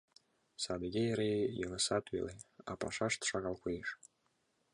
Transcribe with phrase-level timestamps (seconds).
[0.63, 2.33] Садыге эре йыҥысат веле,
[2.69, 3.89] а пашашт шагал коеш.